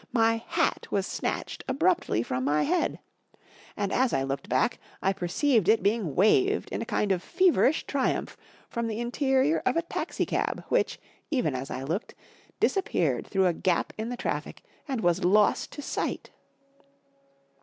My 0.13 0.37
hat 0.47 0.87
was 0.89 1.05
snatched 1.05 1.63
abruptly 1.67 2.23
from 2.23 2.43
my 2.43 2.63
head! 2.63 2.97
And 3.77 3.93
as 3.93 4.13
I 4.13 4.23
looked 4.23 4.49
back 4.49 4.79
I 4.99 5.13
perceived 5.13 5.69
it 5.69 5.83
being 5.83 6.15
waved 6.15 6.69
in 6.69 6.81
a 6.81 6.87
kind 6.89 7.11
of 7.11 7.21
feverish 7.21 7.85
triumph 7.85 8.35
from 8.67 8.87
the 8.87 8.99
interior 8.99 9.61
of 9.63 9.77
a 9.77 9.83
taxi 9.83 10.25
cab, 10.25 10.63
which, 10.69 10.99
even 11.29 11.53
as 11.53 11.69
I 11.69 11.83
looked, 11.83 12.15
disappeared 12.59 13.27
through 13.27 13.45
a 13.45 13.53
gap 13.53 13.93
in 13.95 14.09
the 14.09 14.17
traffic 14.17 14.63
and 14.87 15.01
was 15.01 15.23
lost 15.23 15.71
to 15.73 15.83
sight." 15.83 16.31